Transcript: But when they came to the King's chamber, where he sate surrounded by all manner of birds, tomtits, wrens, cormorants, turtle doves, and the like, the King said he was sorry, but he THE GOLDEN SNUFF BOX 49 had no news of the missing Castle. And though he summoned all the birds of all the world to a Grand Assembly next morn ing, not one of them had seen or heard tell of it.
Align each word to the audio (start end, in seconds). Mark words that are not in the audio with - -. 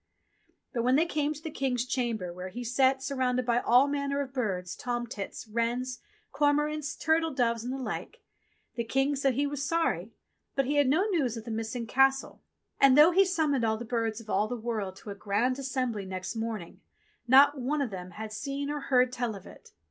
But 0.73 0.81
when 0.81 0.95
they 0.95 1.05
came 1.05 1.31
to 1.31 1.43
the 1.43 1.51
King's 1.51 1.85
chamber, 1.85 2.33
where 2.33 2.47
he 2.49 2.63
sate 2.63 3.03
surrounded 3.03 3.45
by 3.45 3.59
all 3.59 3.85
manner 3.87 4.19
of 4.19 4.33
birds, 4.33 4.75
tomtits, 4.75 5.47
wrens, 5.47 5.99
cormorants, 6.33 6.95
turtle 6.95 7.29
doves, 7.29 7.63
and 7.63 7.71
the 7.71 7.77
like, 7.77 8.23
the 8.73 8.83
King 8.83 9.15
said 9.15 9.35
he 9.35 9.45
was 9.45 9.63
sorry, 9.63 10.11
but 10.55 10.65
he 10.65 10.71
THE 10.75 10.85
GOLDEN 10.85 10.89
SNUFF 10.89 10.95
BOX 10.95 11.03
49 11.05 11.13
had 11.13 11.19
no 11.19 11.23
news 11.23 11.37
of 11.37 11.45
the 11.45 11.51
missing 11.51 11.85
Castle. 11.85 12.41
And 12.79 12.97
though 12.97 13.11
he 13.11 13.23
summoned 13.25 13.63
all 13.63 13.77
the 13.77 13.85
birds 13.85 14.19
of 14.19 14.27
all 14.27 14.47
the 14.47 14.55
world 14.57 14.95
to 14.95 15.11
a 15.11 15.13
Grand 15.13 15.59
Assembly 15.59 16.07
next 16.07 16.35
morn 16.35 16.63
ing, 16.63 16.81
not 17.27 17.59
one 17.59 17.79
of 17.83 17.91
them 17.91 18.09
had 18.09 18.33
seen 18.33 18.71
or 18.71 18.79
heard 18.79 19.11
tell 19.11 19.35
of 19.35 19.45
it. 19.45 19.71